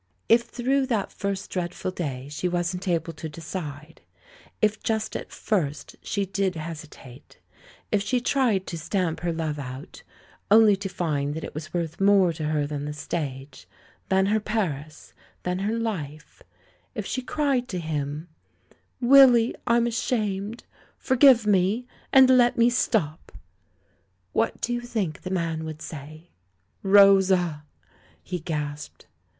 If 0.27 0.45
through 0.45 0.87
that 0.87 1.11
first 1.11 1.51
dreadful 1.51 1.91
day 1.91 2.27
she 2.27 2.49
wasn't 2.49 2.87
able 2.87 3.13
to 3.13 3.29
decide— 3.29 4.01
if 4.59 4.81
just 4.81 5.15
at 5.15 5.31
first 5.31 5.95
she 6.01 6.25
did 6.25 6.55
hesi 6.55 6.89
tate; 6.89 7.37
if 7.91 8.01
she 8.01 8.19
tried 8.19 8.65
to 8.65 8.79
stamp 8.79 9.19
her 9.19 9.31
love 9.31 9.59
out, 9.59 10.01
only 10.49 10.75
to 10.75 10.89
find 10.89 11.35
that 11.35 11.43
it 11.43 11.53
was 11.53 11.71
worth 11.71 12.01
more 12.01 12.33
to 12.33 12.45
her 12.45 12.65
than 12.65 12.85
the 12.85 12.93
stage, 12.93 13.67
THE 14.09 14.15
LAURELS 14.23 14.27
AND 14.27 14.27
THE 14.27 14.33
LADY 14.33 14.57
153 14.73 15.13
than 15.43 15.59
her 15.69 15.69
Paris, 15.69 15.69
than 15.69 15.83
her 15.83 15.91
hf 15.91 16.23
e; 16.41 16.45
if 16.95 17.05
she 17.05 17.21
cried 17.21 17.67
to 17.67 17.79
him^ 17.79 18.25
*Willy, 18.99 19.53
I'm 19.67 19.85
ashamed! 19.85 20.63
Forgive 20.97 21.45
me, 21.45 21.85
and 22.11 22.27
let 22.27 22.57
me 22.57 22.71
stop!'— 22.71 23.31
what 24.33 24.59
do 24.61 24.73
you 24.73 24.81
think 24.81 25.21
the 25.21 25.29
man 25.29 25.63
would 25.63 25.83
say?" 25.83 26.31
"Rosa!" 26.81 27.65
he 28.23 28.39
gasped. 28.39 29.05